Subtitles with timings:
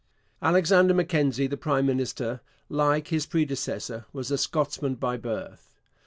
[0.41, 5.77] Alexander Mackenzie, the prime minister, like his predecessor, was a Scotsman by birth.